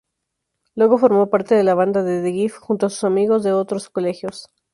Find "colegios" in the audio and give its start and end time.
3.91-4.49